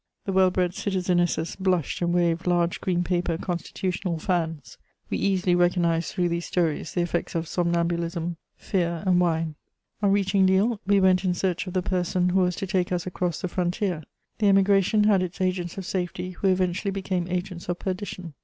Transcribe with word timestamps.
The 0.25 0.33
well 0.33 0.49
bred 0.49 0.71
citizenesses 0.73 1.55
blushed 1.57 2.01
and 2.01 2.11
waved 2.11 2.47
large 2.47 2.81
green 2.81 3.03
paper 3.03 3.37
"Constitutional" 3.37 4.17
fans. 4.17 4.79
We 5.11 5.19
easily 5.19 5.53
recognised 5.53 6.11
through 6.11 6.29
these 6.29 6.47
stories 6.47 6.95
the 6.95 7.01
effects 7.01 7.35
of 7.35 7.47
somnambulism, 7.47 8.37
fear 8.57 9.03
and 9.05 9.19
wine. 9.21 9.53
[Sidenote: 9.53 9.53
We 9.53 9.59
cross 9.59 9.73
the 9.75 9.97
frontier.] 9.99 10.09
On 10.09 10.11
reaching 10.11 10.47
Lille, 10.47 10.81
we 10.87 10.99
went 10.99 11.23
in 11.23 11.33
search 11.35 11.67
of 11.67 11.73
the 11.73 11.83
person 11.83 12.29
who 12.29 12.39
was 12.39 12.55
to 12.55 12.65
take 12.65 12.91
us 12.91 13.05
across 13.05 13.41
the 13.41 13.47
frontier. 13.47 14.01
The 14.39 14.47
Emigration 14.49 15.03
had 15.03 15.21
its 15.21 15.39
agents 15.39 15.77
of 15.77 15.85
safety 15.85 16.31
who 16.31 16.47
eventually 16.47 16.89
became 16.91 17.27
agents 17.27 17.69
of 17.69 17.77
perdition. 17.77 18.33